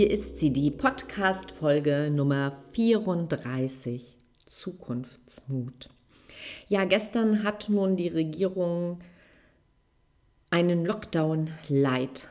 [0.00, 5.90] Hier ist sie, die Podcast-Folge Nummer 34, Zukunftsmut.
[6.68, 9.00] Ja, gestern hat nun die Regierung
[10.48, 12.28] einen Lockdown-Light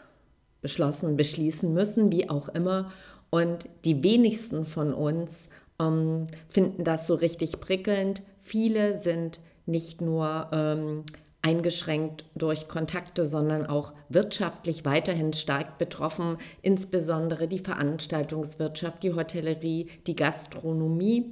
[0.64, 2.92] beschlossen, beschließen müssen, wie auch immer.
[3.30, 5.47] Und die wenigsten von uns
[5.80, 8.23] ähm, finden das so richtig prickelnd.
[8.40, 11.03] Viele sind nicht nur ähm,
[11.42, 20.16] eingeschränkt durch Kontakte, sondern auch wirtschaftlich weiterhin stark betroffen, insbesondere die Veranstaltungswirtschaft, die Hotellerie, die
[20.16, 21.31] Gastronomie.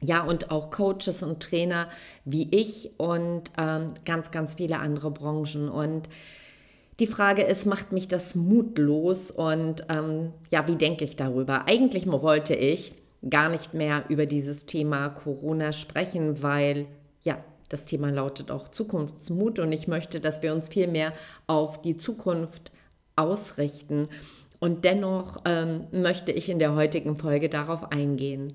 [0.00, 1.88] Ja, und auch Coaches und Trainer
[2.24, 5.68] wie ich und ähm, ganz, ganz viele andere Branchen.
[5.68, 6.08] Und
[7.00, 9.32] die Frage ist, macht mich das mutlos?
[9.32, 11.66] Und ähm, ja, wie denke ich darüber?
[11.66, 12.92] Eigentlich wollte ich
[13.28, 16.86] gar nicht mehr über dieses Thema Corona sprechen, weil
[17.22, 21.12] ja, das Thema lautet auch Zukunftsmut und ich möchte, dass wir uns viel mehr
[21.46, 22.72] auf die Zukunft
[23.16, 24.08] ausrichten.
[24.60, 28.54] Und dennoch ähm, möchte ich in der heutigen Folge darauf eingehen.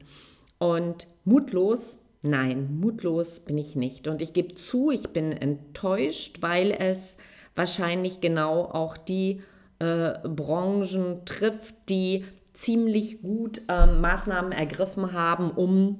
[0.57, 4.07] Und mutlos, nein, mutlos bin ich nicht.
[4.07, 7.17] Und ich gebe zu, ich bin enttäuscht, weil es
[7.55, 9.41] wahrscheinlich genau auch die
[9.79, 15.99] äh, Branchen trifft, die ziemlich gut äh, Maßnahmen ergriffen haben, um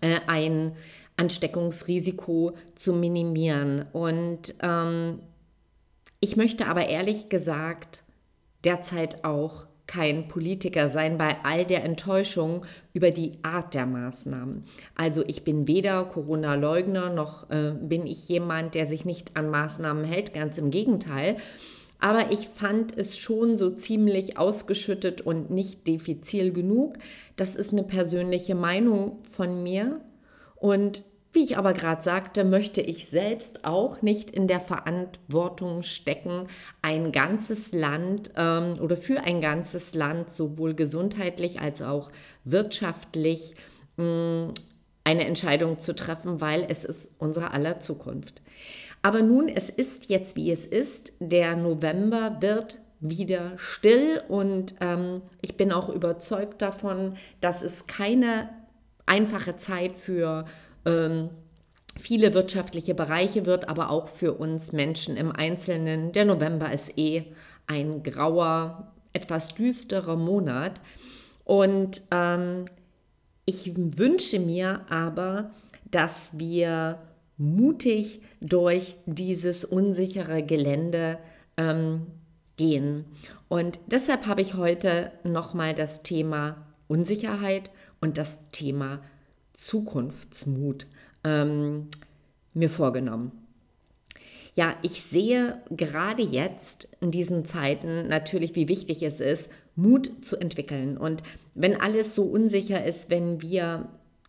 [0.00, 0.72] äh, ein
[1.20, 3.84] Ansteckungsrisiko zu minimieren.
[3.92, 5.20] Und ähm,
[6.18, 8.04] ich möchte aber ehrlich gesagt
[8.64, 14.64] derzeit auch kein Politiker sein bei all der Enttäuschung über die Art der Maßnahmen.
[14.94, 20.04] Also ich bin weder Corona-Leugner noch äh, bin ich jemand, der sich nicht an Maßnahmen
[20.04, 21.36] hält, ganz im Gegenteil.
[21.98, 26.94] Aber ich fand es schon so ziemlich ausgeschüttet und nicht diffizil genug.
[27.36, 30.00] Das ist eine persönliche Meinung von mir.
[30.54, 31.02] Und
[31.32, 36.48] wie ich aber gerade sagte, möchte ich selbst auch nicht in der Verantwortung stecken,
[36.82, 42.10] ein ganzes Land ähm, oder für ein ganzes Land sowohl gesundheitlich als auch
[42.44, 43.54] wirtschaftlich
[43.96, 44.54] mh, mm,
[45.04, 48.42] eine Entscheidung zu treffen, weil es ist unsere aller Zukunft.
[49.02, 51.14] Aber nun, es ist jetzt wie es ist.
[51.20, 58.50] Der November wird wieder still und ähm, ich bin auch überzeugt davon, dass es keine
[59.06, 60.44] einfache Zeit für
[60.84, 61.30] ähm,
[61.96, 66.12] viele wirtschaftliche Bereiche wird, aber auch für uns Menschen im Einzelnen.
[66.12, 67.24] Der November ist eh
[67.66, 70.80] ein grauer, etwas düsterer Monat.
[71.44, 72.66] Und ähm,
[73.44, 75.50] ich wünsche mir aber,
[75.90, 76.98] dass wir
[77.36, 81.18] mutig durch dieses unsichere Gelände
[81.56, 82.06] ähm,
[82.56, 83.06] gehen.
[83.48, 87.70] Und deshalb habe ich heute nochmal das Thema Unsicherheit
[88.00, 89.00] und das Thema
[89.60, 90.86] Zukunftsmut
[91.22, 91.88] ähm,
[92.54, 93.32] mir vorgenommen.
[94.54, 100.38] Ja, ich sehe gerade jetzt in diesen Zeiten natürlich, wie wichtig es ist, Mut zu
[100.38, 100.96] entwickeln.
[100.96, 101.22] Und
[101.54, 103.88] wenn alles so unsicher ist, wenn wir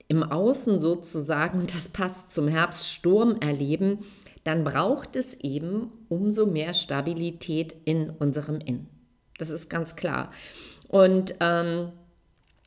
[0.09, 3.99] im Außen sozusagen, das passt zum Herbststurm erleben,
[4.43, 8.89] dann braucht es eben umso mehr Stabilität in unserem Innen.
[9.37, 10.31] Das ist ganz klar.
[10.89, 11.93] Und ähm,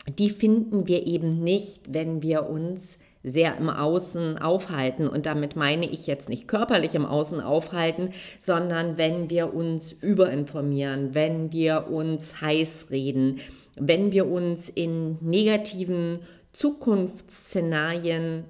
[0.08, 5.08] die finden wir eben nicht, wenn wir uns sehr im Außen aufhalten.
[5.08, 11.14] Und damit meine ich jetzt nicht körperlich im Außen aufhalten, sondern wenn wir uns überinformieren,
[11.14, 13.40] wenn wir uns heiß reden,
[13.76, 16.20] wenn wir uns in negativen
[16.52, 18.44] Zukunftsszenarien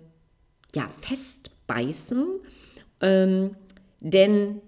[0.75, 2.27] ja festbeißen.
[3.01, 3.57] Ähm,
[4.01, 4.61] denn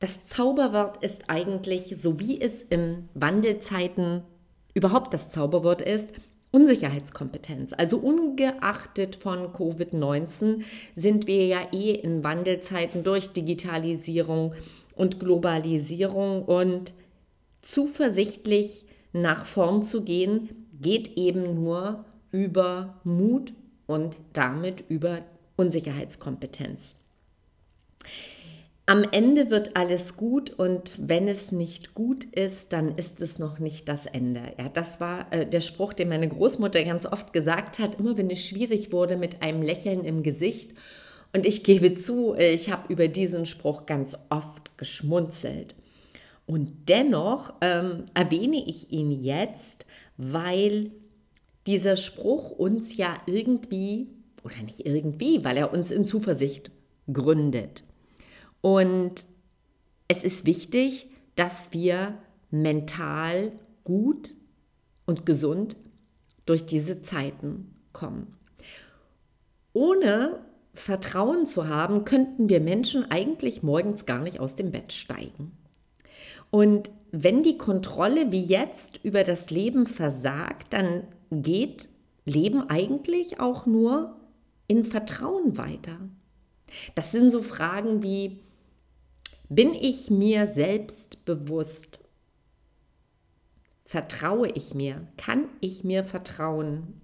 [0.00, 4.22] das Zauberwort ist eigentlich, so wie es im Wandelzeiten
[4.74, 6.12] überhaupt das Zauberwort ist,
[6.50, 7.72] Unsicherheitskompetenz.
[7.72, 10.62] Also ungeachtet von Covid-19
[10.94, 14.54] sind wir ja eh in Wandelzeiten durch Digitalisierung
[14.94, 16.92] und Globalisierung und
[17.60, 23.52] zuversichtlich nach vorn zu gehen, geht eben nur über Mut
[23.86, 25.22] und damit über
[25.56, 26.94] Unsicherheitskompetenz.
[28.86, 33.58] Am Ende wird alles gut und wenn es nicht gut ist, dann ist es noch
[33.58, 34.42] nicht das Ende.
[34.58, 38.28] Ja, das war äh, der Spruch, den meine Großmutter ganz oft gesagt hat, immer wenn
[38.28, 40.72] es schwierig wurde mit einem Lächeln im Gesicht.
[41.32, 45.74] Und ich gebe zu, äh, ich habe über diesen Spruch ganz oft geschmunzelt.
[46.44, 49.86] Und dennoch ähm, erwähne ich ihn jetzt,
[50.18, 50.90] weil
[51.66, 54.08] dieser Spruch uns ja irgendwie,
[54.44, 56.70] oder nicht irgendwie, weil er uns in Zuversicht
[57.10, 57.82] gründet.
[58.64, 59.26] Und
[60.08, 62.14] es ist wichtig, dass wir
[62.50, 63.52] mental
[63.84, 64.36] gut
[65.04, 65.76] und gesund
[66.46, 68.38] durch diese Zeiten kommen.
[69.74, 75.52] Ohne Vertrauen zu haben, könnten wir Menschen eigentlich morgens gar nicht aus dem Bett steigen.
[76.50, 81.90] Und wenn die Kontrolle wie jetzt über das Leben versagt, dann geht
[82.24, 84.16] Leben eigentlich auch nur
[84.68, 85.98] in Vertrauen weiter.
[86.94, 88.40] Das sind so Fragen wie,
[89.48, 92.00] bin ich mir selbst bewusst?
[93.84, 95.06] Vertraue ich mir?
[95.16, 97.00] Kann ich mir vertrauen?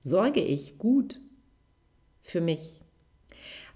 [0.00, 1.20] Sorge ich gut
[2.22, 2.80] für mich?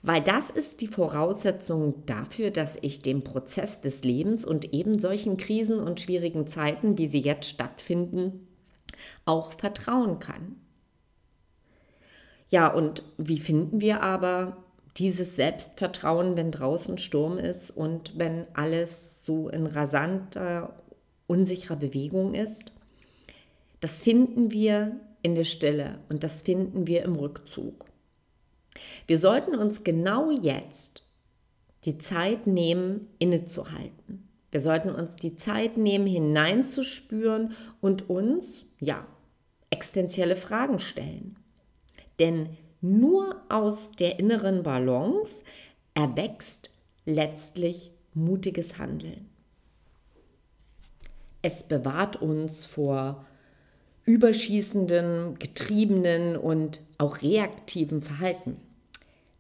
[0.02, 5.36] Weil das ist die Voraussetzung dafür, dass ich dem Prozess des Lebens und eben solchen
[5.36, 8.48] Krisen und schwierigen Zeiten, wie sie jetzt stattfinden,
[9.24, 10.56] auch vertrauen kann.
[12.48, 14.64] Ja, und wie finden wir aber
[14.96, 20.82] dieses Selbstvertrauen, wenn draußen Sturm ist und wenn alles so in rasanter,
[21.26, 22.72] unsicherer Bewegung ist,
[23.80, 27.86] das finden wir in der Stille und das finden wir im Rückzug.
[29.06, 31.04] Wir sollten uns genau jetzt
[31.84, 34.28] die Zeit nehmen, innezuhalten.
[34.50, 39.06] Wir sollten uns die Zeit nehmen, hineinzuspüren und uns, ja,
[39.70, 41.36] existenzielle Fragen stellen.
[42.18, 45.42] Denn nur aus der inneren Balance
[45.94, 46.70] erwächst
[47.04, 49.28] letztlich mutiges Handeln.
[51.42, 53.24] Es bewahrt uns vor
[54.04, 58.56] überschießenden, getriebenen und auch reaktiven Verhalten.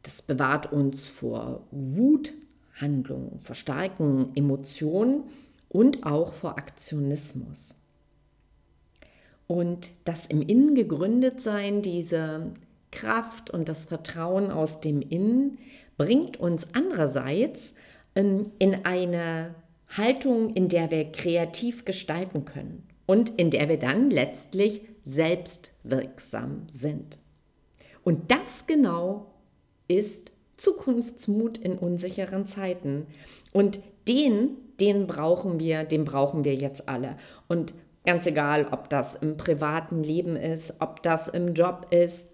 [0.02, 5.24] Das bewahrt uns vor Wuthandlungen, vor starken Emotionen
[5.68, 7.74] und auch vor Aktionismus.
[9.46, 12.52] Und das im Innen gegründet sein, diese
[12.90, 15.58] Kraft und das Vertrauen aus dem Innen
[15.96, 17.74] bringt uns andererseits
[18.14, 18.52] in
[18.84, 19.54] eine
[19.88, 27.18] Haltung, in der wir kreativ gestalten können und in der wir dann letztlich selbstwirksam sind.
[28.02, 29.34] Und das genau
[29.88, 33.06] ist Zukunftsmut in unsicheren Zeiten.
[33.52, 37.16] Und den, den brauchen wir, den brauchen wir jetzt alle.
[37.48, 42.29] Und ganz egal, ob das im privaten Leben ist, ob das im Job ist,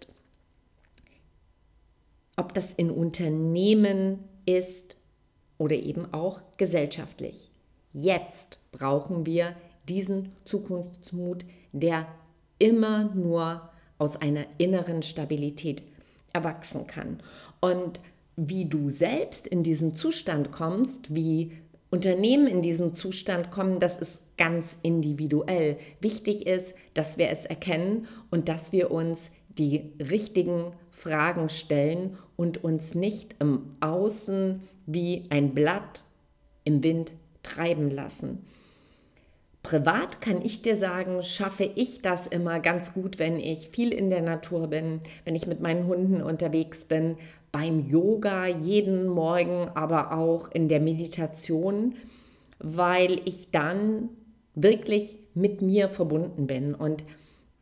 [2.37, 4.97] ob das in Unternehmen ist
[5.59, 7.50] oder eben auch gesellschaftlich.
[7.93, 9.56] Jetzt brauchen wir
[9.88, 12.06] diesen Zukunftsmut, der
[12.59, 15.83] immer nur aus einer inneren Stabilität
[16.33, 17.21] erwachsen kann.
[17.61, 18.00] Und
[18.37, 21.53] wie du selbst in diesen Zustand kommst, wie
[21.89, 25.79] Unternehmen in diesen Zustand kommen, das ist ganz individuell.
[26.00, 32.63] Wichtig ist, dass wir es erkennen und dass wir uns die richtigen Fragen stellen und
[32.63, 36.03] uns nicht im Außen wie ein Blatt
[36.65, 38.44] im Wind treiben lassen.
[39.63, 44.10] Privat kann ich dir sagen, schaffe ich das immer ganz gut, wenn ich viel in
[44.10, 47.17] der Natur bin, wenn ich mit meinen Hunden unterwegs bin,
[47.51, 51.96] beim Yoga jeden Morgen, aber auch in der Meditation,
[52.60, 54.10] weil ich dann
[54.55, 56.75] wirklich mit mir verbunden bin.
[56.75, 57.05] Und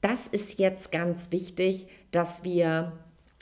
[0.04, 2.92] das ist jetzt ganz wichtig, dass wir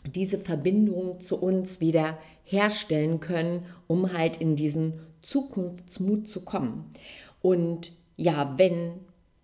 [0.07, 6.93] diese Verbindung zu uns wieder herstellen können, um halt in diesen Zukunftsmut zu kommen.
[7.41, 8.93] Und ja, wenn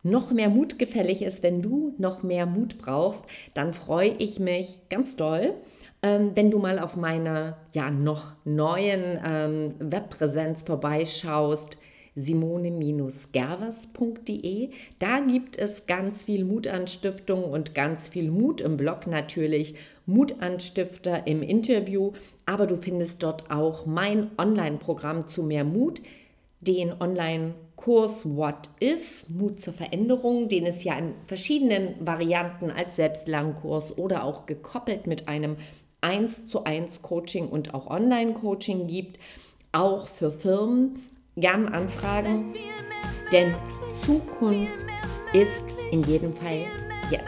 [0.04, 4.80] noch mehr Mut gefällig ist, wenn du noch mehr Mut brauchst, dann freue ich mich
[4.88, 5.54] ganz doll,
[6.02, 11.78] ähm, wenn du mal auf meiner ja noch neuen ähm, Webpräsenz vorbeischaust
[12.18, 14.70] simone-gervers.de.
[14.98, 21.42] Da gibt es ganz viel Mutanstiftung und ganz viel Mut im Blog natürlich, Mutanstifter im
[21.42, 22.12] Interview,
[22.46, 26.00] aber du findest dort auch mein Online-Programm zu mehr Mut,
[26.60, 33.96] den Online-Kurs What If, Mut zur Veränderung, den es ja in verschiedenen Varianten als Selbstlernkurs
[33.96, 35.56] oder auch gekoppelt mit einem
[36.00, 39.18] 1 zu 1 Coaching und auch Online-Coaching gibt,
[39.72, 41.00] auch für Firmen
[41.40, 42.52] gern anfragen,
[43.32, 43.54] denn
[43.94, 44.86] Zukunft
[45.32, 46.66] ist in jedem Fall
[47.10, 47.24] jetzt.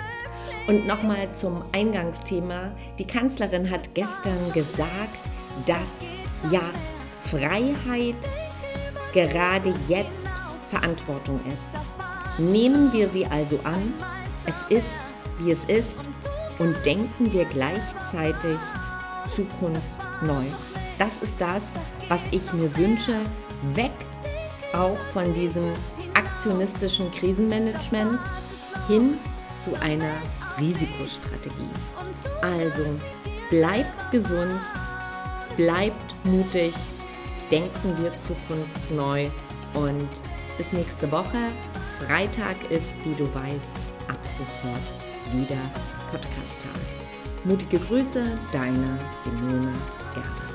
[0.67, 2.71] Und nochmal zum Eingangsthema.
[2.99, 5.29] Die Kanzlerin hat gestern gesagt,
[5.67, 5.99] dass
[6.51, 6.63] ja
[7.25, 8.15] Freiheit
[9.13, 10.29] gerade jetzt
[10.71, 12.39] Verantwortung ist.
[12.39, 13.95] Nehmen wir sie also an,
[14.47, 15.01] es ist,
[15.41, 16.01] wie es ist
[16.59, 18.59] und denken wir gleichzeitig
[19.29, 19.83] Zukunft
[20.23, 20.45] neu.
[20.99, 21.63] Das ist das,
[22.09, 23.17] was ich mir wünsche,
[23.75, 23.93] weg
[24.73, 25.73] auch von diesem
[26.15, 28.21] aktionistischen Krisenmanagement
[28.87, 29.19] hin
[29.65, 30.15] zu einer
[30.59, 31.71] Risikostrategie.
[32.43, 32.85] Also
[33.51, 34.61] bleibt gesund,
[35.57, 36.73] bleibt mutig,
[37.51, 39.27] denken wir Zukunft neu
[39.75, 40.09] und
[40.57, 41.51] bis nächste Woche.
[41.99, 43.77] Freitag ist, wie du weißt,
[44.09, 45.61] ab sofort wieder
[46.11, 47.45] Podcast-Tag.
[47.45, 49.73] Mutige Grüße, deine Simone
[50.15, 50.50] Gerber.